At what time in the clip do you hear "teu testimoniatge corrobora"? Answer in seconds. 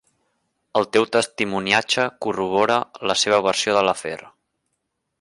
0.97-2.81